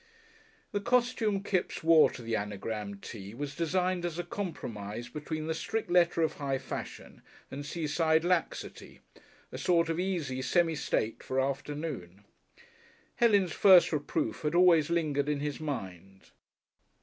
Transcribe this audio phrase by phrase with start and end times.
[0.71, 5.53] The costume Kipps wore to the Anagram Tea was designed as a compromise between the
[5.53, 9.01] strict letter of high fashion and seaside laxity,
[9.51, 12.25] a sort of easy, semi state for afternoon.
[13.17, 16.31] Helen's first reproof had always lingered in his mind.